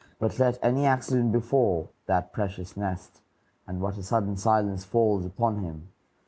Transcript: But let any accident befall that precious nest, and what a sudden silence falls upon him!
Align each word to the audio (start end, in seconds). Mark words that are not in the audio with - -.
But 0.17 0.39
let 0.39 0.57
any 0.63 0.87
accident 0.87 1.31
befall 1.31 1.91
that 2.07 2.33
precious 2.33 2.75
nest, 2.75 3.21
and 3.67 3.79
what 3.79 3.99
a 3.99 4.01
sudden 4.01 4.35
silence 4.35 4.83
falls 4.83 5.27
upon 5.27 5.59
him! 5.59 5.89